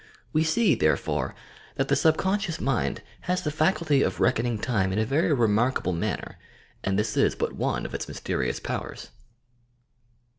[0.33, 1.35] We see, therefore,
[1.75, 5.93] that the sub conscious mind has the faculty of reckoning time in a very remarkable
[5.93, 6.39] manner,
[6.83, 9.11] and this is but one of its mys terious powers.